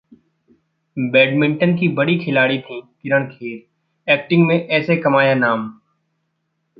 [0.97, 3.63] badminton की बड़ी खिलाड़ी थीं किरण खेर,
[4.07, 5.69] एक्टिंग में ऐसे कमाया नाम